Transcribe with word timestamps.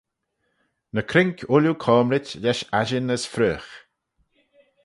Ny 0.93 1.01
cruink 1.09 1.37
ooilley 1.53 1.77
coamrit 1.83 2.27
lesh 2.43 2.63
aittin 2.79 3.13
as 3.15 3.23
freoagh. 3.33 3.69